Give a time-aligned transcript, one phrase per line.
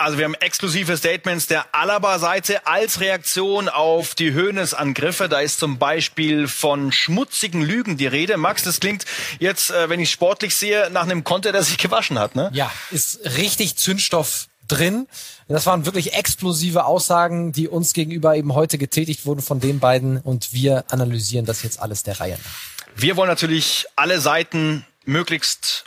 [0.00, 5.28] Also wir haben exklusive Statements der Alaba-Seite als Reaktion auf die Hoeneß-Angriffe.
[5.28, 8.38] Da ist zum Beispiel von schmutzigen Lügen die Rede.
[8.38, 9.04] Max, das klingt
[9.40, 12.50] jetzt, äh, wenn ich sportlich sehe, nach einem Konter, der sich gewaschen hat, ne?
[12.54, 15.06] Ja, ist richtig Zündstoff drin.
[15.48, 20.16] Das waren wirklich explosive Aussagen, die uns gegenüber eben heute getätigt wurden von den beiden
[20.16, 22.96] und wir analysieren das jetzt alles der Reihe nach.
[22.96, 25.84] Wir wollen natürlich alle Seiten möglichst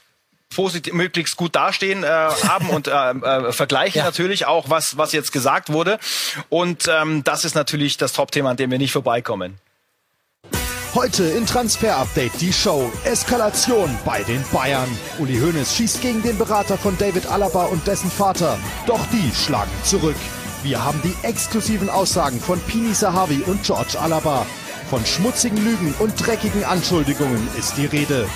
[0.55, 4.05] positiv, möglichst gut dastehen äh, haben und äh, äh, vergleichen ja.
[4.05, 5.99] natürlich auch, was, was jetzt gesagt wurde.
[6.49, 9.57] Und ähm, das ist natürlich das Top-Thema, an dem wir nicht vorbeikommen.
[10.95, 14.87] Heute in Transfer Update die Show Eskalation bei den Bayern.
[15.17, 18.59] Uli Hoeneß schießt gegen den Berater von David Alaba und dessen Vater.
[18.85, 20.15] Doch die schlagen zurück.
[20.61, 24.45] Wir haben die exklusiven Aussagen von Pini Sahavi und George Alaba.
[24.91, 28.27] Von schmutzigen Lügen und dreckigen Anschuldigungen ist die Rede.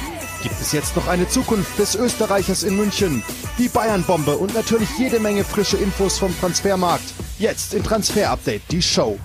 [0.44, 3.24] Gibt es jetzt noch eine Zukunft des Österreichers in München?
[3.58, 7.14] Die Bayern-Bombe und natürlich jede Menge frische Infos vom Transfermarkt.
[7.40, 9.18] Jetzt in Transfer Update die Show.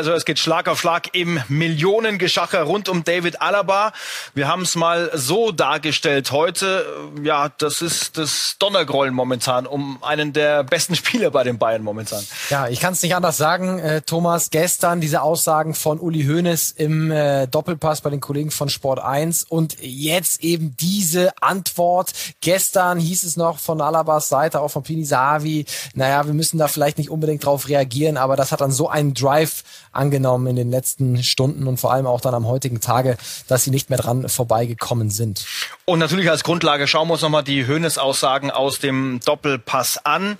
[0.00, 3.92] Also es geht Schlag auf Schlag im Millionengeschacher rund um David Alaba.
[4.32, 6.86] Wir haben es mal so dargestellt heute.
[7.22, 12.24] Ja, das ist das Donnergrollen momentan um einen der besten Spieler bei den Bayern momentan.
[12.48, 13.78] Ja, ich kann es nicht anders sagen.
[13.78, 18.70] Äh, Thomas, gestern diese Aussagen von Uli Hoeneß im äh, Doppelpass bei den Kollegen von
[18.70, 22.14] Sport 1 und jetzt eben diese Antwort.
[22.40, 26.68] Gestern hieß es noch von Alabas Seite, auch von Pini Sahavi, naja, wir müssen da
[26.68, 30.70] vielleicht nicht unbedingt drauf reagieren, aber das hat dann so einen Drive angenommen in den
[30.70, 33.16] letzten Stunden und vor allem auch dann am heutigen Tage,
[33.48, 35.44] dass sie nicht mehr dran vorbeigekommen sind.
[35.84, 40.38] Und natürlich als Grundlage schauen wir uns nochmal die Höhnes-Aussagen aus dem Doppelpass an.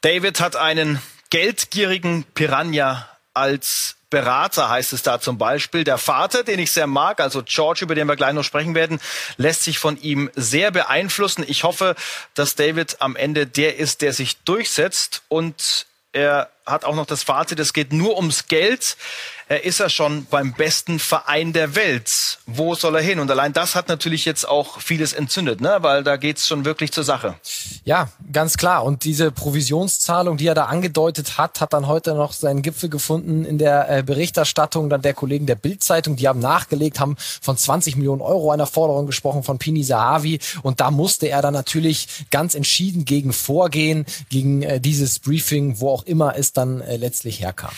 [0.00, 5.82] David hat einen geldgierigen Piranha als Berater heißt es da zum Beispiel.
[5.82, 9.00] Der Vater, den ich sehr mag, also George, über den wir gleich noch sprechen werden,
[9.36, 11.44] lässt sich von ihm sehr beeinflussen.
[11.46, 11.96] Ich hoffe,
[12.34, 17.22] dass David am Ende der ist, der sich durchsetzt und er hat auch noch das
[17.22, 18.96] Fazit, es geht nur ums Geld.
[19.48, 22.40] Er ist ja schon beim besten Verein der Welt.
[22.46, 23.20] Wo soll er hin?
[23.20, 25.78] Und allein das hat natürlich jetzt auch vieles entzündet, ne?
[25.82, 27.36] weil da geht's schon wirklich zur Sache.
[27.84, 28.82] Ja, ganz klar.
[28.82, 33.44] Und diese Provisionszahlung, die er da angedeutet hat, hat dann heute noch seinen Gipfel gefunden
[33.44, 36.16] in der äh, Berichterstattung dann der Kollegen der Bildzeitung.
[36.16, 40.40] Die haben nachgelegt, haben von 20 Millionen Euro einer Forderung gesprochen von Pini Sahavi.
[40.64, 45.90] Und da musste er dann natürlich ganz entschieden gegen vorgehen, gegen äh, dieses Briefing, wo
[45.90, 47.70] auch immer es dann äh, letztlich herkam.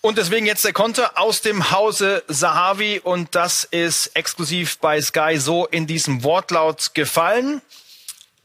[0.00, 5.38] Und deswegen jetzt der Konter aus dem Hause Sahavi und das ist exklusiv bei Sky
[5.38, 7.60] so in diesem Wortlaut gefallen.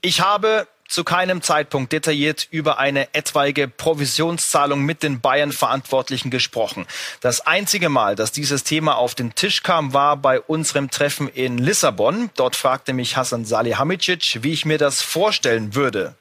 [0.00, 6.86] Ich habe zu keinem Zeitpunkt detailliert über eine etwaige Provisionszahlung mit den Bayern-Verantwortlichen gesprochen.
[7.20, 11.58] Das einzige Mal, dass dieses Thema auf den Tisch kam, war bei unserem Treffen in
[11.58, 12.30] Lissabon.
[12.34, 16.16] Dort fragte mich Hassan Salihamidzic, wie ich mir das vorstellen würde.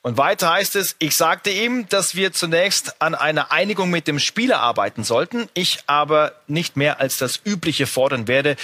[0.00, 4.20] Und weiter heißt es, ich sagte ihm, dass wir zunächst an einer Einigung mit dem
[4.20, 8.54] Spieler arbeiten sollten, ich aber nicht mehr als das Übliche fordern werde.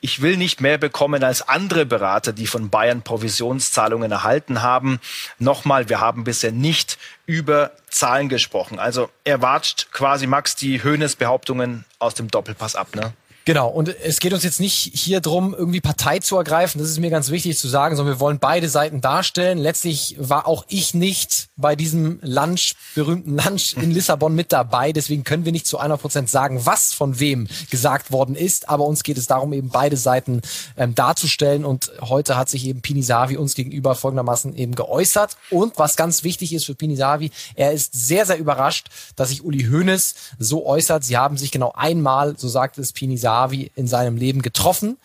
[0.00, 5.00] Ich will nicht mehr bekommen als andere Berater, die von Bayern Provisionszahlungen erhalten haben.
[5.40, 8.78] Nochmal, wir haben bisher nicht über Zahlen gesprochen.
[8.78, 13.12] Also er watscht quasi Max die Höhnes-Behauptungen aus dem Doppelpass ab, ne?
[13.46, 16.98] Genau, und es geht uns jetzt nicht hier drum, irgendwie Partei zu ergreifen, das ist
[16.98, 19.58] mir ganz wichtig zu sagen, sondern wir wollen beide Seiten darstellen.
[19.58, 25.22] Letztlich war auch ich nicht bei diesem Lunch, berühmten Lunch in Lissabon mit dabei, deswegen
[25.22, 29.04] können wir nicht zu einer Prozent sagen, was von wem gesagt worden ist, aber uns
[29.04, 30.42] geht es darum, eben beide Seiten
[30.76, 35.78] ähm, darzustellen und heute hat sich eben Pini Savi uns gegenüber folgendermaßen eben geäußert und
[35.78, 39.68] was ganz wichtig ist für Pini Savi, er ist sehr, sehr überrascht, dass sich Uli
[39.70, 41.04] Hoeneß so äußert.
[41.04, 44.96] Sie haben sich genau einmal, so sagt es Pini Davi in seinem Leben getroffen,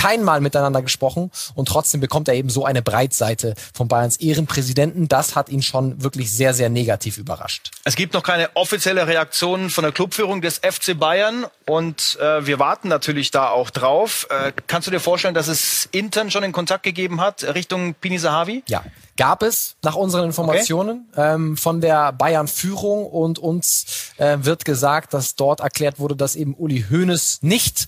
[0.00, 5.08] keinmal miteinander gesprochen und trotzdem bekommt er eben so eine Breitseite von Bayerns Ehrenpräsidenten.
[5.08, 7.70] Das hat ihn schon wirklich sehr, sehr negativ überrascht.
[7.84, 12.58] Es gibt noch keine offizielle Reaktion von der Clubführung des FC Bayern und äh, wir
[12.58, 14.26] warten natürlich da auch drauf.
[14.30, 18.18] Äh, kannst du dir vorstellen, dass es intern schon in Kontakt gegeben hat Richtung Pini
[18.18, 18.62] Sahavi?
[18.68, 18.82] Ja,
[19.18, 21.34] gab es nach unseren Informationen okay.
[21.34, 26.54] ähm, von der Bayern-Führung und uns äh, wird gesagt, dass dort erklärt wurde, dass eben
[26.54, 27.86] Uli Hoeneß nicht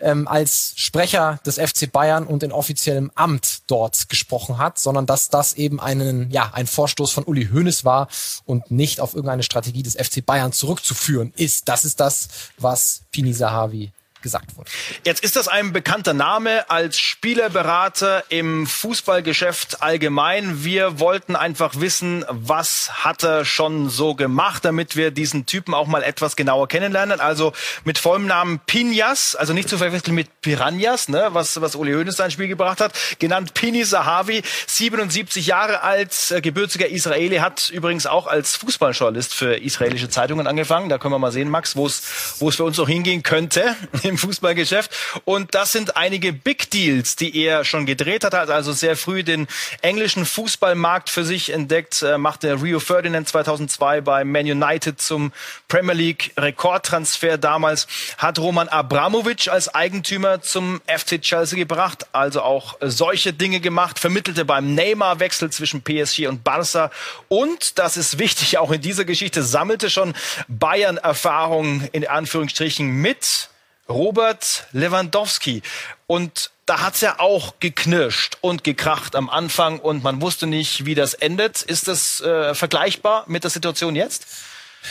[0.00, 5.28] ähm, als Sprecher des FC Bayern und in offiziellem Amt dort gesprochen hat, sondern dass
[5.28, 8.08] das eben einen, ja, ein Vorstoß von Uli Hoeneß war
[8.44, 11.68] und nicht auf irgendeine Strategie des FC Bayern zurückzuführen ist.
[11.68, 13.92] Das ist das, was Pini Sahavi
[14.24, 14.68] gesagt wurde.
[15.04, 20.64] Jetzt ist das ein bekannter Name als Spielerberater im Fußballgeschäft allgemein.
[20.64, 25.86] Wir wollten einfach wissen, was hat er schon so gemacht, damit wir diesen Typen auch
[25.86, 27.20] mal etwas genauer kennenlernen.
[27.20, 27.52] Also
[27.84, 32.16] mit vollem Namen Pinyas, also nicht zu verwechseln mit Piranhas, ne, was, was Uli Hoeneß
[32.16, 38.06] sein Spiel gebracht hat, genannt Pini Sahavi, 77 Jahre alt, äh, gebürtiger Israeli, hat übrigens
[38.06, 40.88] auch als Fußballjournalist für israelische Zeitungen angefangen.
[40.88, 42.02] Da können wir mal sehen, Max, wo es
[42.38, 43.76] wo es für uns noch hingehen könnte
[44.14, 44.92] im Fußballgeschäft.
[45.24, 48.34] Und das sind einige Big Deals, die er schon gedreht hat.
[48.34, 49.48] Also sehr früh den
[49.82, 55.32] englischen Fußballmarkt für sich entdeckt, äh, machte Rio Ferdinand 2002 bei Man United zum
[55.66, 62.76] Premier League Rekordtransfer damals, hat Roman Abramovic als Eigentümer zum FC Chelsea gebracht, also auch
[62.80, 66.90] solche Dinge gemacht, vermittelte beim Neymar-Wechsel zwischen PSG und Barca.
[67.28, 70.14] Und, das ist wichtig, auch in dieser Geschichte sammelte schon
[70.46, 73.48] Bayern-Erfahrung in Anführungsstrichen mit
[73.88, 75.62] Robert Lewandowski.
[76.06, 80.94] Und da hat's ja auch geknirscht und gekracht am Anfang und man wusste nicht, wie
[80.94, 81.62] das endet.
[81.62, 84.26] Ist das äh, vergleichbar mit der Situation jetzt?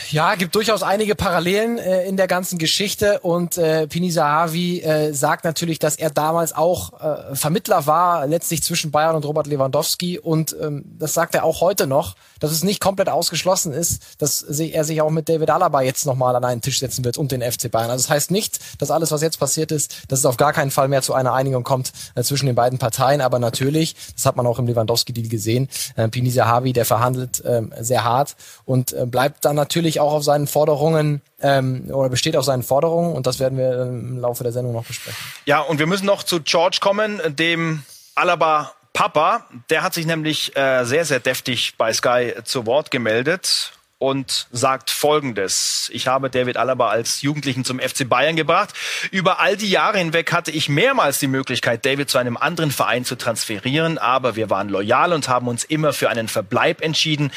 [0.09, 3.19] Ja, gibt durchaus einige Parallelen äh, in der ganzen Geschichte.
[3.19, 8.63] Und äh, Pini Sahavi äh, sagt natürlich, dass er damals auch äh, Vermittler war, letztlich
[8.63, 10.19] zwischen Bayern und Robert Lewandowski.
[10.19, 14.41] Und ähm, das sagt er auch heute noch, dass es nicht komplett ausgeschlossen ist, dass
[14.41, 17.41] er sich auch mit David Alaba jetzt nochmal an einen Tisch setzen wird und den
[17.41, 17.89] FC Bayern.
[17.89, 20.71] Also das heißt nicht, dass alles, was jetzt passiert ist, dass es auf gar keinen
[20.71, 24.35] Fall mehr zu einer Einigung kommt äh, zwischen den beiden Parteien, aber natürlich, das hat
[24.35, 28.35] man auch im Lewandowski-Deal gesehen, äh, Pini Sahavi, der verhandelt äh, sehr hart
[28.65, 32.63] und äh, bleibt dann natürlich natürlich auch auf seinen Forderungen ähm, oder besteht auf seinen
[32.63, 35.19] Forderungen und das werden wir im Laufe der Sendung noch besprechen.
[35.45, 37.83] Ja, und wir müssen noch zu George kommen, dem
[38.15, 39.45] Alaba Papa.
[39.69, 43.73] Der hat sich nämlich äh, sehr, sehr deftig bei Sky zu Wort gemeldet
[44.03, 45.89] und sagt Folgendes.
[45.93, 48.73] Ich habe David Alaba als Jugendlichen zum FC Bayern gebracht.
[49.11, 53.05] Über all die Jahre hinweg hatte ich mehrmals die Möglichkeit, David zu einem anderen Verein
[53.05, 57.31] zu transferieren, aber wir waren loyal und haben uns immer für einen Verbleib entschieden.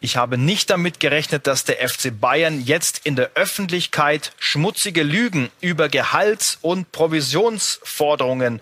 [0.00, 5.50] Ich habe nicht damit gerechnet, dass der FC Bayern jetzt in der Öffentlichkeit schmutzige Lügen
[5.62, 8.60] über Gehalts- und Provisionsforderungen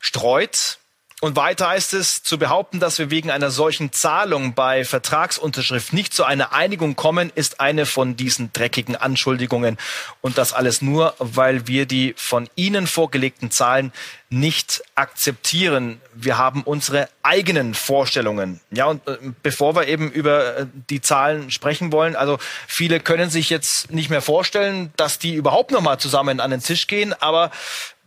[0.00, 0.78] streut.
[1.22, 6.12] Und weiter heißt es, zu behaupten, dass wir wegen einer solchen Zahlung bei Vertragsunterschrift nicht
[6.12, 9.78] zu einer Einigung kommen, ist eine von diesen dreckigen Anschuldigungen.
[10.20, 13.92] Und das alles nur, weil wir die von Ihnen vorgelegten Zahlen
[14.30, 16.00] nicht akzeptieren.
[16.12, 18.60] Wir haben unsere eigenen Vorstellungen.
[18.72, 23.30] Ja, und äh, bevor wir eben über äh, die Zahlen sprechen wollen, also viele können
[23.30, 27.52] sich jetzt nicht mehr vorstellen, dass die überhaupt nochmal zusammen an den Tisch gehen, aber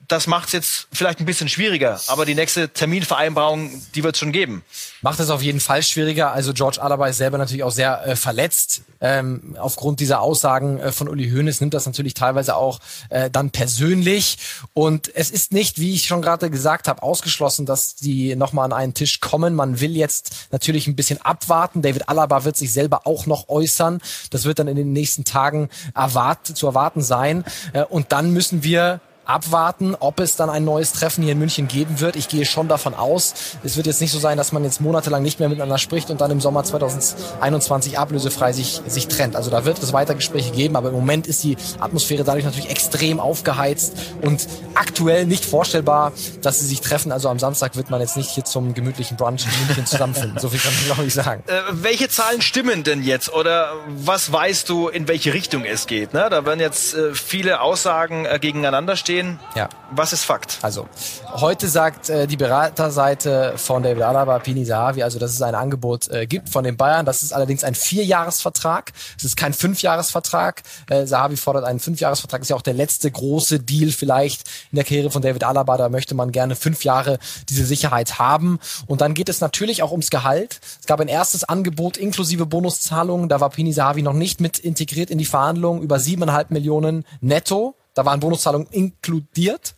[0.07, 4.19] das macht es jetzt vielleicht ein bisschen schwieriger, aber die nächste Terminvereinbarung, die wird es
[4.19, 4.63] schon geben.
[5.01, 6.31] Macht es auf jeden Fall schwieriger.
[6.31, 8.81] Also George Alaba ist selber natürlich auch sehr äh, verletzt.
[9.01, 12.79] Ähm, aufgrund dieser Aussagen äh, von Uli Hoeneß nimmt das natürlich teilweise auch
[13.09, 14.37] äh, dann persönlich.
[14.73, 18.73] Und es ist nicht, wie ich schon gerade gesagt habe, ausgeschlossen, dass die nochmal an
[18.73, 19.55] einen Tisch kommen.
[19.55, 21.81] Man will jetzt natürlich ein bisschen abwarten.
[21.81, 24.01] David Alaba wird sich selber auch noch äußern.
[24.29, 27.43] Das wird dann in den nächsten Tagen erwart zu erwarten sein.
[27.73, 31.67] Äh, und dann müssen wir abwarten, ob es dann ein neues Treffen hier in München
[31.67, 32.15] geben wird.
[32.15, 33.33] Ich gehe schon davon aus.
[33.63, 36.21] Es wird jetzt nicht so sein, dass man jetzt monatelang nicht mehr miteinander spricht und
[36.21, 39.35] dann im Sommer 2021 ablösefrei sich, sich trennt.
[39.35, 42.69] Also da wird es weiter Gespräche geben, aber im Moment ist die Atmosphäre dadurch natürlich
[42.69, 47.11] extrem aufgeheizt und aktuell nicht vorstellbar, dass sie sich treffen.
[47.11, 50.39] Also am Samstag wird man jetzt nicht hier zum gemütlichen Brunch in München zusammenfinden.
[50.39, 51.43] So viel kann ich glaube ich sagen.
[51.47, 56.13] Äh, welche Zahlen stimmen denn jetzt oder was weißt du, in welche Richtung es geht?
[56.13, 56.27] Ne?
[56.29, 59.39] Da werden jetzt äh, viele Aussagen äh, gegeneinander stehen stehen.
[59.55, 59.69] Ja.
[59.91, 60.59] Was ist Fakt?
[60.61, 60.87] Also,
[61.33, 66.09] heute sagt äh, die Beraterseite von David Alaba, Pini Sahavi, also dass es ein Angebot
[66.09, 67.05] äh, gibt von den Bayern.
[67.05, 68.91] Das ist allerdings ein Vierjahresvertrag.
[69.17, 70.63] Es ist kein Fünfjahresvertrag.
[70.89, 72.41] Äh, Sahavi fordert einen Fünfjahresvertrag.
[72.41, 75.77] Das ist ja auch der letzte große Deal vielleicht in der Karriere von David Alaba.
[75.77, 77.19] Da möchte man gerne fünf Jahre
[77.49, 78.59] diese Sicherheit haben.
[78.87, 80.59] Und dann geht es natürlich auch ums Gehalt.
[80.81, 83.29] Es gab ein erstes Angebot inklusive Bonuszahlungen.
[83.29, 87.75] Da war Pini Sahavi noch nicht mit integriert in die Verhandlungen über siebeneinhalb Millionen netto.
[87.95, 89.73] Da waren Bonuszahlungen inkludiert.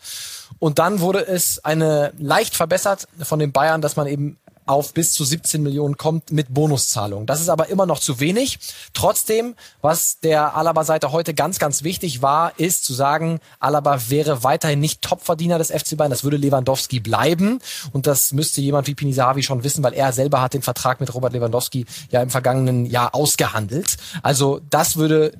[0.59, 5.13] Und dann wurde es eine leicht verbessert von den Bayern, dass man eben auf bis
[5.13, 7.25] zu 17 Millionen kommt mit Bonuszahlungen.
[7.25, 8.59] Das ist aber immer noch zu wenig.
[8.93, 14.79] Trotzdem, was der Alaba-Seite heute ganz, ganz wichtig war, ist zu sagen, Alaba wäre weiterhin
[14.79, 16.11] nicht Topverdiener des FC Bayern.
[16.11, 17.59] Das würde Lewandowski bleiben.
[17.93, 21.13] Und das müsste jemand wie Pinisavi schon wissen, weil er selber hat den Vertrag mit
[21.13, 23.97] Robert Lewandowski ja im vergangenen Jahr ausgehandelt.
[24.21, 25.31] Also das würde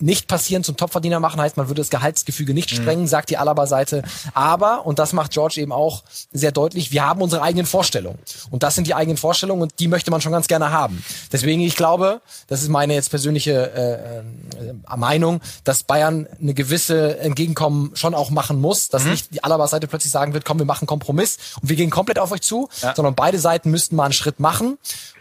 [0.00, 3.08] nicht passieren, zum Topverdiener machen, heißt, man würde das Gehaltsgefüge nicht sprengen, mhm.
[3.08, 4.02] sagt die Alaba-Seite.
[4.34, 6.02] Aber, und das macht George eben auch
[6.32, 8.18] sehr deutlich, wir haben unsere eigenen Vorstellungen.
[8.50, 11.02] Und das sind die eigenen Vorstellungen und die möchte man schon ganz gerne haben.
[11.32, 17.18] Deswegen, ich glaube, das ist meine jetzt persönliche äh, äh, Meinung, dass Bayern eine gewisse
[17.18, 19.10] Entgegenkommen schon auch machen muss, dass mhm.
[19.10, 22.32] nicht die Alaba-Seite plötzlich sagen wird, komm, wir machen Kompromiss und wir gehen komplett auf
[22.32, 22.94] euch zu, ja.
[22.94, 24.78] sondern beide Seiten müssten mal einen Schritt machen.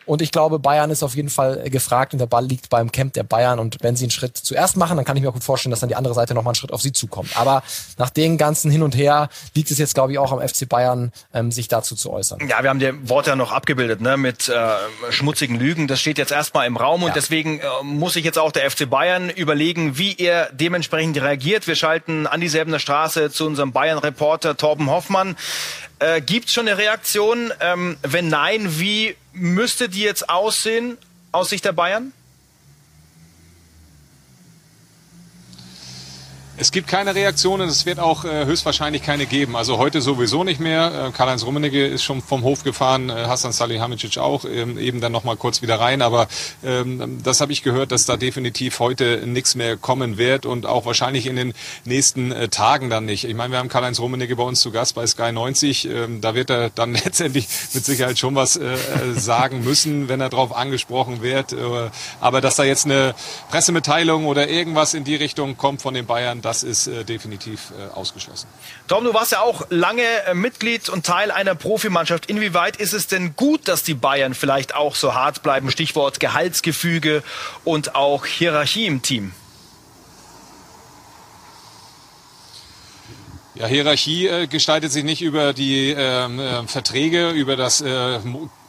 [0.09, 3.13] Und ich glaube, Bayern ist auf jeden Fall gefragt und der Ball liegt beim Camp
[3.13, 3.59] der Bayern.
[3.59, 5.81] Und wenn sie einen Schritt zuerst machen, dann kann ich mir auch gut vorstellen, dass
[5.81, 7.37] dann die andere Seite nochmal einen Schritt auf sie zukommt.
[7.37, 7.61] Aber
[7.99, 11.11] nach den ganzen Hin und Her liegt es jetzt, glaube ich, auch am FC Bayern,
[11.31, 12.39] ähm, sich dazu zu äußern.
[12.47, 15.87] Ja, wir haben die Worte ja noch abgebildet, ne, mit äh, schmutzigen Lügen.
[15.87, 17.13] Das steht jetzt erstmal im Raum und ja.
[17.13, 21.67] deswegen äh, muss sich jetzt auch der FC Bayern überlegen, wie er dementsprechend reagiert.
[21.67, 25.35] Wir schalten an dieselben Straße zu unserem Bayern-Reporter Torben Hoffmann.
[25.99, 27.53] Äh, Gibt es schon eine Reaktion?
[27.59, 30.97] Ähm, wenn nein, wie müsste die jetzt aussehen
[31.31, 32.13] aus Sicht der Bayern?
[36.61, 39.55] Es gibt keine Reaktionen, es wird auch äh, höchstwahrscheinlich keine geben.
[39.55, 41.07] Also heute sowieso nicht mehr.
[41.07, 45.13] Äh, Karl-Heinz Rummenigge ist schon vom Hof gefahren, äh, Hassan Salihamidzic auch, ähm, eben dann
[45.13, 46.01] nochmal kurz wieder rein.
[46.01, 46.27] Aber
[46.61, 50.85] ähm, das habe ich gehört, dass da definitiv heute nichts mehr kommen wird und auch
[50.85, 51.53] wahrscheinlich in den
[51.85, 53.23] nächsten äh, Tagen dann nicht.
[53.23, 55.85] Ich meine, wir haben Karl-Heinz Rummenigge bei uns zu Gast bei Sky 90.
[55.85, 60.19] Ähm, da wird er dann letztendlich mit Sicherheit schon was äh, äh, sagen müssen, wenn
[60.19, 61.53] er darauf angesprochen wird.
[61.53, 61.89] Äh,
[62.19, 63.15] aber dass da jetzt eine
[63.49, 67.93] Pressemitteilung oder irgendwas in die Richtung kommt von den Bayern, das ist äh, definitiv äh,
[67.93, 68.47] ausgeschlossen.
[68.87, 72.25] Tom, du warst ja auch lange äh, Mitglied und Teil einer Profimannschaft.
[72.25, 75.69] Inwieweit ist es denn gut, dass die Bayern vielleicht auch so hart bleiben?
[75.69, 77.21] Stichwort Gehaltsgefüge
[77.65, 79.31] und auch Hierarchie im Team.
[83.53, 88.19] Ja, Hierarchie äh, gestaltet sich nicht über die ähm, äh, Verträge, über das äh,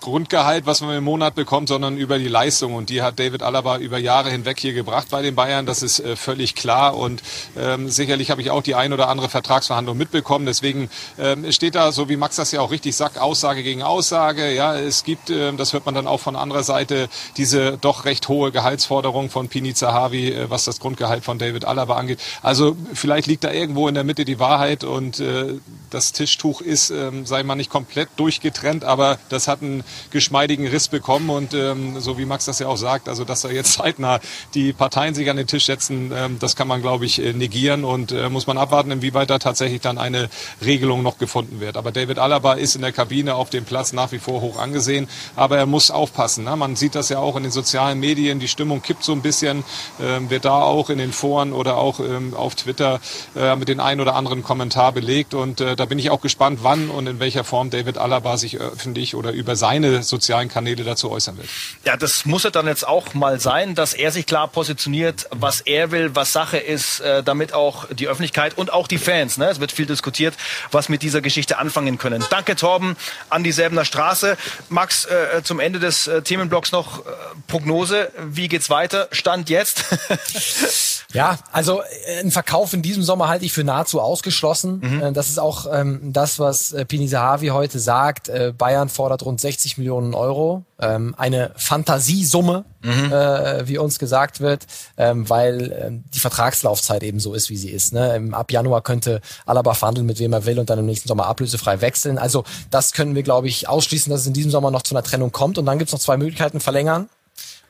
[0.00, 2.75] Grundgehalt, was man im Monat bekommt, sondern über die Leistung.
[2.75, 5.66] Und die hat David Alaba über Jahre hinweg hier gebracht bei den Bayern.
[5.66, 6.97] Das ist äh, völlig klar.
[6.97, 7.23] Und
[7.59, 10.47] ähm, sicherlich habe ich auch die ein oder andere Vertragsverhandlung mitbekommen.
[10.47, 14.52] Deswegen ähm, steht da, so wie Max das ja auch richtig sagt, Aussage gegen Aussage.
[14.54, 18.28] Ja, es gibt, äh, das hört man dann auch von anderer Seite, diese doch recht
[18.28, 22.21] hohe Gehaltsforderung von Pini Zahavi, äh, was das Grundgehalt von David Alaba angeht.
[22.42, 25.54] Also vielleicht liegt da irgendwo in der Mitte die Wahrheit und äh,
[25.90, 30.88] das Tischtuch ist, ähm, sei mal nicht komplett durchgetrennt, aber das hat ein geschmeidigen Riss
[30.88, 31.30] bekommen.
[31.30, 34.20] Und ähm, so wie Max das ja auch sagt, also dass da jetzt zeitnah
[34.54, 37.85] die Parteien sich an den Tisch setzen, ähm, das kann man, glaube ich, äh, negieren
[37.85, 40.28] und äh, muss man abwarten, inwieweit da tatsächlich dann eine
[40.64, 41.76] Regelung noch gefunden wird.
[41.76, 45.09] Aber David Alaba ist in der Kabine auf dem Platz nach wie vor hoch angesehen,
[45.37, 46.44] aber er muss aufpassen.
[46.44, 46.56] Ne?
[46.56, 49.64] Man sieht das ja auch in den sozialen Medien, die Stimmung kippt so ein bisschen,
[50.00, 53.00] ähm, wird da auch in den Foren oder auch ähm, auf Twitter
[53.37, 55.35] äh, mit den ein oder anderen Kommentar belegt.
[55.35, 58.59] Und äh, da bin ich auch gespannt, wann und in welcher Form David Alaba sich
[58.59, 61.44] öffentlich oder über seine sozialen Kanäle dazu äußern will.
[61.84, 65.60] Ja, das muss er dann jetzt auch mal sein, dass er sich klar positioniert, was
[65.60, 69.49] er will, was Sache ist, äh, damit auch die Öffentlichkeit und auch die Fans, ne,
[69.49, 70.34] es wird viel diskutiert,
[70.70, 72.25] was mit dieser Geschichte anfangen können.
[72.30, 72.96] Danke Torben
[73.28, 74.37] an die Säbener Straße.
[74.68, 77.10] Max, äh, zum Ende des äh, Themenblocks noch äh,
[77.46, 79.08] Prognose, wie geht's weiter?
[79.12, 79.84] Stand jetzt?
[81.12, 84.80] Ja, also äh, ein Verkauf in diesem Sommer halte ich für nahezu ausgeschlossen.
[84.80, 85.02] Mhm.
[85.02, 88.28] Äh, das ist auch ähm, das, was äh, Pini Sahavi heute sagt.
[88.28, 90.65] Äh, Bayern fordert rund 60 Millionen Euro.
[90.79, 93.12] Ähm, eine Fantasiesumme, mhm.
[93.12, 97.71] äh, wie uns gesagt wird, ähm, weil äh, die Vertragslaufzeit eben so ist, wie sie
[97.71, 97.93] ist.
[97.93, 98.17] Ne?
[98.17, 101.27] Im, ab Januar könnte Alaba verhandeln, mit wem er will und dann im nächsten Sommer
[101.27, 102.19] ablösefrei wechseln.
[102.19, 105.05] Also das können wir, glaube ich, ausschließen, dass es in diesem Sommer noch zu einer
[105.05, 105.59] Trennung kommt.
[105.59, 107.09] Und dann gibt's noch zwei Möglichkeiten, verlängern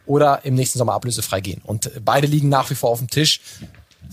[0.06, 1.62] oder im nächsten Sommer ablösefrei gehen.
[1.64, 3.40] Und beide liegen nach wie vor auf dem Tisch.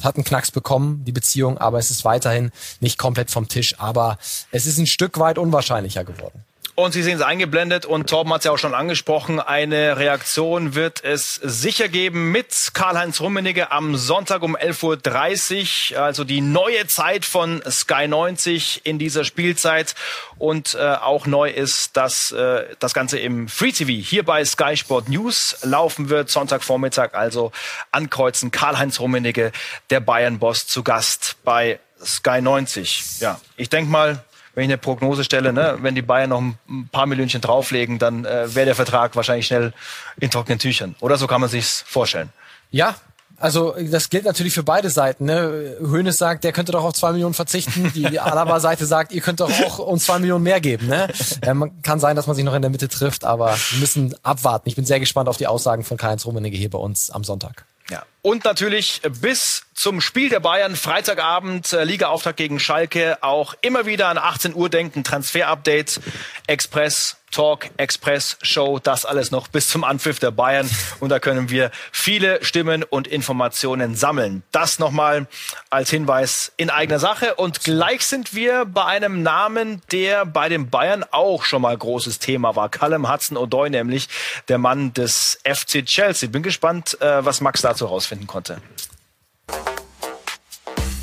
[0.03, 2.51] Hat einen Knacks bekommen, die Beziehung, aber es ist weiterhin
[2.82, 3.79] nicht komplett vom Tisch.
[3.79, 4.20] Aber
[4.51, 6.44] es ist ein Stück weit unwahrscheinlicher geworden.
[6.79, 9.39] Und Sie sehen es eingeblendet und Torben hat es ja auch schon angesprochen.
[9.39, 16.03] Eine Reaktion wird es sicher geben mit Karl-Heinz Rummenigge am Sonntag um 11.30 Uhr.
[16.03, 19.96] Also die neue Zeit von Sky 90 in dieser Spielzeit.
[20.38, 24.77] Und äh, auch neu ist, dass äh, das Ganze im Free TV hier bei Sky
[24.77, 26.29] Sport News laufen wird.
[26.29, 27.51] Sonntagvormittag also
[27.91, 28.51] ankreuzen.
[28.51, 29.51] Karl-Heinz Rummenigge,
[29.89, 33.19] der Bayern-Boss, zu Gast bei Sky 90.
[33.19, 34.24] Ja, ich denke mal,
[34.57, 38.25] wenn ich eine Prognose stelle, ne, wenn die Bayern noch ein paar Millionchen drauflegen, dann
[38.25, 39.71] äh, wäre der Vertrag wahrscheinlich schnell
[40.19, 40.95] in trockenen Tüchern.
[40.99, 42.29] Oder so kann man sich's vorstellen.
[42.71, 42.95] Ja,
[43.37, 45.25] also das gilt natürlich für beide Seiten.
[45.25, 45.75] Ne?
[45.79, 47.91] Hönes sagt, der könnte doch auf zwei Millionen verzichten.
[47.93, 50.87] Die Alaba-Seite sagt, ihr könnt doch auch uns zwei Millionen mehr geben.
[50.87, 51.07] Ne?
[51.43, 54.67] Ähm, kann sein, dass man sich noch in der Mitte trifft, aber wir müssen abwarten.
[54.69, 57.65] Ich bin sehr gespannt auf die Aussagen von Karl-Heinz Rummenigge hier bei uns am Sonntag.
[57.91, 63.86] Ja, Und natürlich bis zum Spiel der Bayern, Freitagabend, äh, Ligaauftakt gegen Schalke, auch immer
[63.86, 66.01] wieder an 18 Uhr denken, Transfer-Update,
[66.47, 70.67] Express, Talk, Express, Show, das alles noch bis zum Anpfiff der Bayern.
[71.00, 74.43] Und da können wir viele Stimmen und Informationen sammeln.
[74.51, 75.27] Das nochmal
[75.69, 77.36] als Hinweis in eigener Sache.
[77.36, 82.19] Und gleich sind wir bei einem Namen, der bei den Bayern auch schon mal großes
[82.19, 82.69] Thema war.
[82.69, 84.07] Callum Hudson-Odoi, nämlich
[84.47, 86.29] der Mann des FC Chelsea.
[86.29, 88.62] Bin gespannt, äh, was Max dazu rausfinden konnte.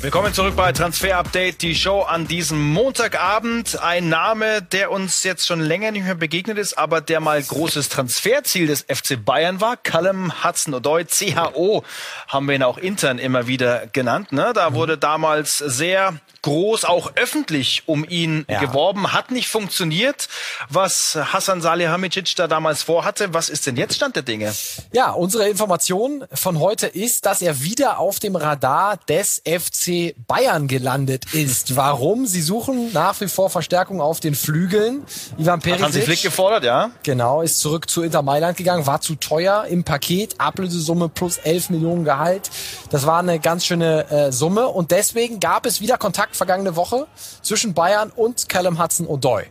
[0.05, 3.81] Willkommen zurück bei Transfer Update, die Show an diesem Montagabend.
[3.81, 7.89] Ein Name, der uns jetzt schon länger nicht mehr begegnet ist, aber der mal großes
[7.89, 9.77] Transferziel des FC Bayern war.
[9.77, 11.83] Callum Hudson-Odoi, CHO,
[12.27, 14.31] haben wir ihn auch intern immer wieder genannt.
[14.31, 14.51] Ne?
[14.53, 14.75] Da mhm.
[14.75, 18.59] wurde damals sehr groß auch öffentlich um ihn ja.
[18.59, 20.29] geworben, hat nicht funktioniert.
[20.69, 24.53] Was Hassan Salihamidzic da damals vorhatte, was ist denn jetzt Stand der Dinge?
[24.93, 29.94] Ja, unsere Information von heute ist, dass er wieder auf dem Radar des FC
[30.27, 31.75] Bayern gelandet ist.
[31.75, 32.25] Warum?
[32.25, 35.03] Sie suchen nach wie vor Verstärkung auf den Flügeln.
[35.37, 35.81] Ivan Perisic.
[35.81, 36.91] Hat Hansi Flick gefordert, ja?
[37.03, 41.69] Genau, ist zurück zu Inter Mailand gegangen, war zu teuer im Paket, Ablösesumme plus 11
[41.69, 42.49] Millionen Gehalt.
[42.89, 47.07] Das war eine ganz schöne äh, Summe und deswegen gab es wieder Kontakt vergangene Woche
[47.41, 49.45] zwischen Bayern und Callum Hudson-Odoi.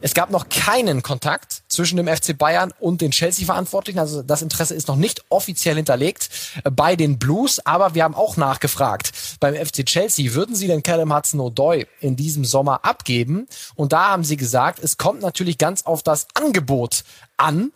[0.00, 3.98] Es gab noch keinen Kontakt zwischen dem FC Bayern und den Chelsea-Verantwortlichen.
[3.98, 6.28] Also das Interesse ist noch nicht offiziell hinterlegt
[6.70, 7.64] bei den Blues.
[7.64, 12.44] Aber wir haben auch nachgefragt beim FC Chelsea, würden sie denn Callum Hudson-Odoi in diesem
[12.44, 13.48] Sommer abgeben?
[13.74, 17.04] Und da haben sie gesagt, es kommt natürlich ganz auf das Angebot
[17.38, 17.72] an.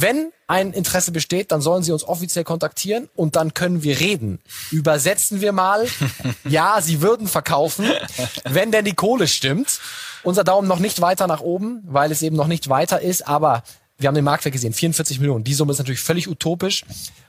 [0.00, 4.38] Wenn ein Interesse besteht, dann sollen Sie uns offiziell kontaktieren und dann können wir reden.
[4.70, 5.86] Übersetzen wir mal.
[6.44, 7.90] Ja, Sie würden verkaufen,
[8.44, 9.80] wenn denn die Kohle stimmt.
[10.22, 13.62] Unser Daumen noch nicht weiter nach oben, weil es eben noch nicht weiter ist, aber
[13.98, 15.42] wir haben den Marktwert gesehen, 44 Millionen.
[15.42, 16.84] Die Summe ist natürlich völlig utopisch.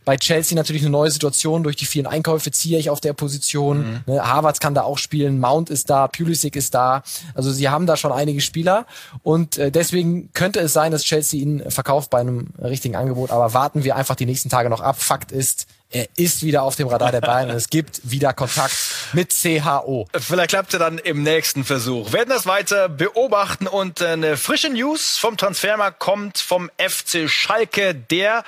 [0.06, 1.64] Bei Chelsea natürlich eine neue Situation.
[1.64, 4.04] Durch die vielen Einkäufe ziehe ich auf der Position.
[4.06, 4.14] Mhm.
[4.14, 5.40] Ne, Harvards kann da auch spielen.
[5.40, 6.08] Mount ist da.
[6.08, 7.02] Pulisic ist da.
[7.34, 8.86] Also sie haben da schon einige Spieler.
[9.24, 13.32] Und äh, deswegen könnte es sein, dass Chelsea ihn verkauft bei einem richtigen Angebot.
[13.32, 15.02] Aber warten wir einfach die nächsten Tage noch ab.
[15.02, 18.76] Fakt ist, er ist wieder auf dem Radar der Bayern und es gibt wieder Kontakt
[19.14, 20.08] mit CHO.
[20.14, 22.14] Vielleicht klappt er dann im nächsten Versuch.
[22.14, 27.96] Werden das weiter beobachten und eine frische News vom Transfermarkt kommt vom FC Schalke.
[27.96, 28.44] Der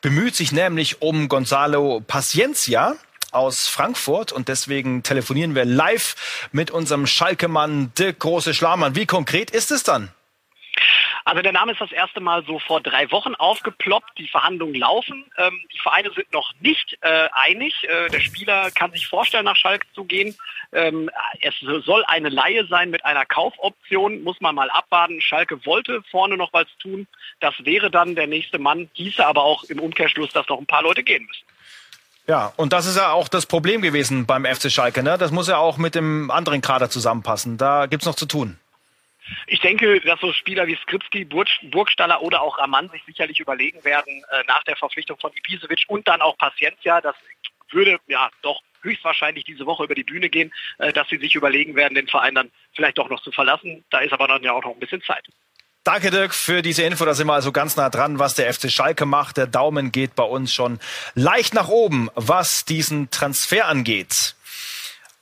[0.00, 2.94] bemüht sich nämlich um Gonzalo Paciencia
[3.30, 8.94] aus Frankfurt und deswegen telefonieren wir live mit unserem Schalke-Mann Dirk Große Schlamann.
[8.94, 10.08] Wie konkret ist es dann?
[11.26, 14.16] Also der Name ist das erste Mal so vor drei Wochen aufgeploppt.
[14.16, 15.24] Die Verhandlungen laufen.
[15.36, 17.74] Ähm, die Vereine sind noch nicht äh, einig.
[17.82, 20.36] Äh, der Spieler kann sich vorstellen, nach Schalke zu gehen.
[20.70, 21.54] Ähm, es
[21.84, 24.22] soll eine Laie sein mit einer Kaufoption.
[24.22, 25.20] Muss man mal abwarten.
[25.20, 27.08] Schalke wollte vorne noch was tun.
[27.40, 28.88] Das wäre dann der nächste Mann.
[28.92, 31.44] Hieße aber auch im Umkehrschluss, dass noch ein paar Leute gehen müssen.
[32.28, 35.02] Ja, und das ist ja auch das Problem gewesen beim FC Schalke.
[35.02, 35.18] Ne?
[35.18, 37.58] Das muss ja auch mit dem anderen Kader zusammenpassen.
[37.58, 38.60] Da gibt's noch zu tun.
[39.46, 44.24] Ich denke, dass so Spieler wie Skripski, Burgstaller oder auch Raman sich sicherlich überlegen werden
[44.30, 47.00] äh, nach der Verpflichtung von Ibisevic und dann auch Paciencia.
[47.00, 47.16] Das
[47.70, 51.74] würde ja doch höchstwahrscheinlich diese Woche über die Bühne gehen, äh, dass sie sich überlegen
[51.74, 53.84] werden, den Verein dann vielleicht doch noch zu verlassen.
[53.90, 55.26] Da ist aber dann ja auch noch ein bisschen Zeit.
[55.82, 57.04] Danke, Dirk, für diese Info.
[57.04, 59.36] Da sind wir also ganz nah dran, was der FC Schalke macht.
[59.36, 60.80] Der Daumen geht bei uns schon
[61.14, 64.35] leicht nach oben, was diesen Transfer angeht.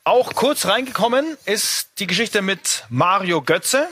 [0.06, 3.88] Auch kurz reingekommen ist die Geschichte mit Mario Götze.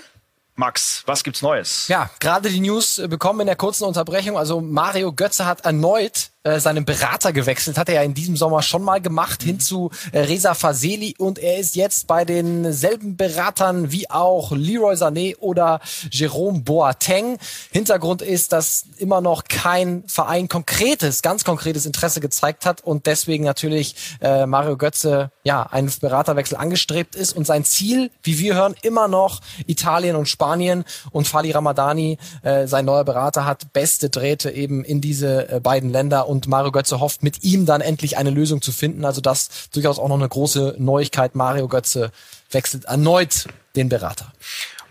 [0.57, 1.88] Max, was gibt's Neues?
[1.88, 4.37] Ja, gerade die News bekommen in der kurzen Unterbrechung.
[4.37, 8.63] Also Mario Götze hat erneut äh, seinen Berater gewechselt, hat er ja in diesem Sommer
[8.63, 9.47] schon mal gemacht, mhm.
[9.47, 14.95] hin zu äh, Reza Faseli und er ist jetzt bei denselben Beratern wie auch Leroy
[14.95, 17.39] Sané oder Jerome Boateng.
[17.71, 23.45] Hintergrund ist, dass immer noch kein Verein konkretes, ganz konkretes Interesse gezeigt hat und deswegen
[23.45, 28.75] natürlich äh, Mario Götze ja einen Beraterwechsel angestrebt ist und sein Ziel, wie wir hören,
[28.83, 34.51] immer noch Italien und Spanien und Fali Ramadani, äh, sein neuer Berater, hat beste Drähte
[34.51, 38.31] eben in diese äh, beiden Länder und Mario Götze hofft, mit ihm dann endlich eine
[38.31, 39.05] Lösung zu finden.
[39.05, 41.35] Also das durchaus auch noch eine große Neuigkeit.
[41.35, 42.11] Mario Götze
[42.51, 44.33] wechselt erneut den Berater.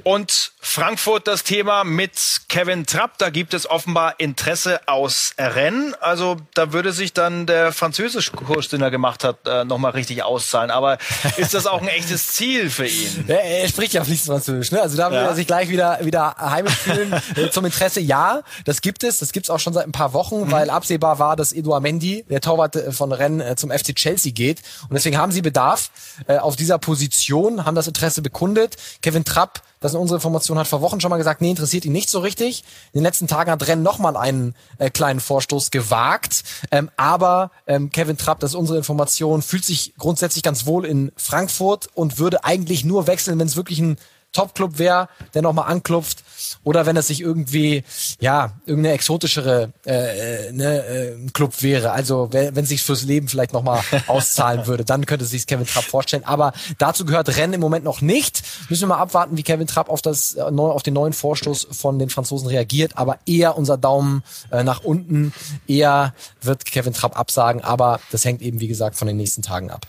[0.03, 3.17] Und Frankfurt das Thema mit Kevin Trapp.
[3.17, 5.95] Da gibt es offenbar Interesse aus Rennes.
[6.01, 10.23] Also da würde sich dann der französische Kurs, den er gemacht hat, äh, nochmal richtig
[10.23, 10.71] auszahlen.
[10.71, 10.97] Aber
[11.37, 13.25] ist das auch ein echtes Ziel für ihn?
[13.27, 14.71] Ja, er spricht ja fließend Französisch.
[14.71, 14.81] Ne?
[14.81, 15.29] Also da würde ja.
[15.29, 17.15] er sich gleich wieder, wieder heimisch fühlen.
[17.35, 19.19] Äh, zum Interesse, ja, das gibt es.
[19.19, 20.51] Das gibt es auch schon seit ein paar Wochen, mhm.
[20.51, 24.61] weil absehbar war, dass Edouard Mendy, der Torwart äh, von Rennes, zum FC Chelsea geht.
[24.83, 25.91] Und deswegen haben sie Bedarf
[26.27, 28.75] auf dieser Position, haben das Interesse bekundet.
[29.01, 31.91] Kevin Trapp Das sind unsere Informationen, hat vor Wochen schon mal gesagt, nee, interessiert ihn
[31.91, 32.63] nicht so richtig.
[32.93, 36.43] In den letzten Tagen hat Rennes nochmal einen äh, kleinen Vorstoß gewagt.
[36.69, 41.11] Ähm, aber ähm, Kevin Trapp, das ist unsere Information, fühlt sich grundsätzlich ganz wohl in
[41.17, 43.97] Frankfurt und würde eigentlich nur wechseln, wenn es wirklich ein
[44.33, 46.23] Top-Club wäre, der nochmal anklopft.
[46.63, 47.83] Oder wenn es sich irgendwie,
[48.19, 51.91] ja, irgendeine exotischere äh, äh, ne, äh, Club wäre.
[51.91, 55.83] Also wenn es sich fürs Leben vielleicht nochmal auszahlen würde, dann könnte sich Kevin Trapp
[55.83, 56.23] vorstellen.
[56.23, 58.43] Aber dazu gehört Rennen im Moment noch nicht.
[58.69, 61.99] Müssen wir mal abwarten, wie Kevin Trapp auf, das, äh, auf den neuen Vorstoß von
[61.99, 62.97] den Franzosen reagiert.
[62.97, 65.33] Aber eher unser Daumen äh, nach unten.
[65.67, 67.63] Eher wird Kevin Trapp absagen.
[67.63, 69.87] Aber das hängt eben, wie gesagt, von den nächsten Tagen ab.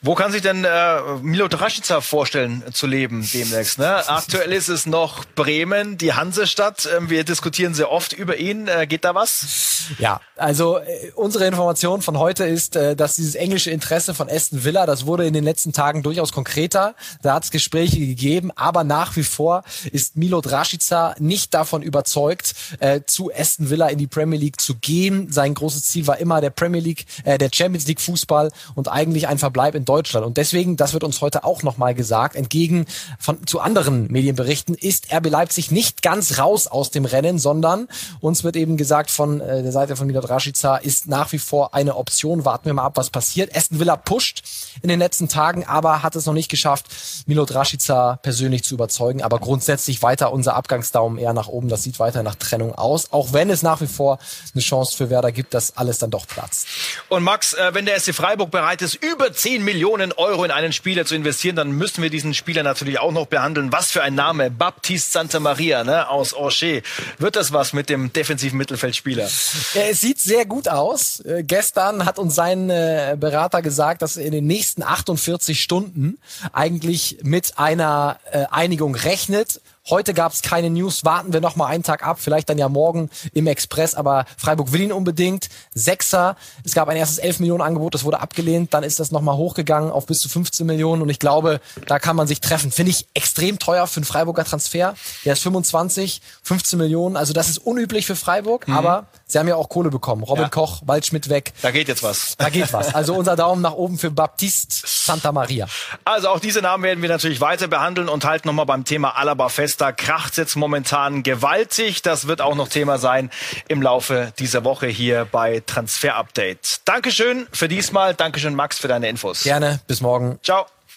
[0.00, 3.80] Wo kann sich denn äh, Milo Draschica vorstellen zu leben demnächst?
[3.80, 4.08] Ne?
[4.08, 6.88] Aktuell ist es noch Bremen, die Hansestadt.
[6.96, 8.68] Ähm, wir diskutieren sehr oft über ihn.
[8.68, 9.88] Äh, geht da was?
[9.98, 14.62] Ja, also äh, unsere Information von heute ist, äh, dass dieses englische Interesse von Aston
[14.62, 16.94] Villa, das wurde in den letzten Tagen durchaus konkreter.
[17.22, 22.54] Da hat es Gespräche gegeben, aber nach wie vor ist Milo Draschica nicht davon überzeugt,
[22.78, 25.32] äh, zu Aston Villa in die Premier League zu gehen.
[25.32, 29.26] Sein großes Ziel war immer der Premier League, äh, der Champions League Fußball und eigentlich
[29.26, 30.26] ein Verbleib in Deutschland.
[30.26, 32.86] Und deswegen, das wird uns heute auch nochmal gesagt, entgegen
[33.18, 37.88] von, zu anderen Medienberichten, ist RB Leipzig nicht ganz raus aus dem Rennen, sondern
[38.20, 41.74] uns wird eben gesagt von äh, der Seite von Milot Rashica ist nach wie vor
[41.74, 42.44] eine Option.
[42.44, 43.56] Warten wir mal ab, was passiert.
[43.56, 44.42] Aston Villa pusht
[44.82, 46.86] in den letzten Tagen, aber hat es noch nicht geschafft,
[47.26, 49.22] Milot Rashica persönlich zu überzeugen.
[49.22, 51.68] Aber grundsätzlich weiter unser Abgangsdaumen eher nach oben.
[51.68, 54.18] Das sieht weiter nach Trennung aus, auch wenn es nach wie vor
[54.54, 56.66] eine Chance für Werder gibt, dass alles dann doch platzt.
[57.08, 60.50] Und Max, äh, wenn der SC Freiburg bereit ist, über 10 Millionen Millionen Euro in
[60.50, 63.70] einen Spieler zu investieren, dann müssen wir diesen Spieler natürlich auch noch behandeln.
[63.70, 66.80] Was für ein Name, Baptiste Santa Maria ne, aus Orcher.
[67.18, 69.28] Wird das was mit dem defensiven Mittelfeldspieler?
[69.74, 71.20] Ja, es sieht sehr gut aus.
[71.20, 76.18] Äh, gestern hat uns sein äh, Berater gesagt, dass er in den nächsten 48 Stunden
[76.52, 79.60] eigentlich mit einer äh, Einigung rechnet.
[79.90, 81.04] Heute gab es keine News.
[81.04, 82.18] Warten wir noch mal einen Tag ab.
[82.20, 83.94] Vielleicht dann ja morgen im Express.
[83.94, 85.48] Aber Freiburg will ihn unbedingt.
[85.74, 86.36] Sechser.
[86.64, 87.94] Es gab ein erstes 11 Millionen Angebot.
[87.94, 88.74] Das wurde abgelehnt.
[88.74, 91.00] Dann ist das noch mal hochgegangen auf bis zu 15 Millionen.
[91.00, 92.70] Und ich glaube, da kann man sich treffen.
[92.70, 94.94] Finde ich extrem teuer für einen Freiburger Transfer.
[95.24, 97.16] Der ist 25, 15 Millionen.
[97.16, 98.68] Also das ist unüblich für Freiburg.
[98.68, 98.74] Mhm.
[98.74, 100.22] Aber sie haben ja auch Kohle bekommen.
[100.22, 100.48] Robin ja.
[100.50, 101.52] Koch, Waldschmidt weg.
[101.62, 102.36] Da geht jetzt was.
[102.36, 102.94] Da geht was.
[102.94, 105.66] Also unser Daumen nach oben für Baptiste Santa Maria.
[106.04, 109.48] Also auch diese Namen werden wir natürlich weiter behandeln und halten nochmal beim Thema Alaba
[109.48, 109.77] fest.
[109.78, 112.02] Da kracht jetzt momentan gewaltig.
[112.02, 113.30] Das wird auch noch Thema sein
[113.68, 116.80] im Laufe dieser Woche hier bei Transfer Update.
[116.84, 118.14] Dankeschön für diesmal.
[118.14, 119.42] Dankeschön, Max, für deine Infos.
[119.42, 119.80] Gerne.
[119.86, 120.38] Bis morgen.
[120.42, 120.66] Ciao.